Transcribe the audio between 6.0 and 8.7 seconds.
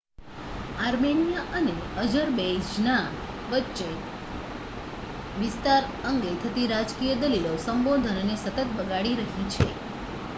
અંગે થતી રાજકીય દલીલો સબંધોને સતત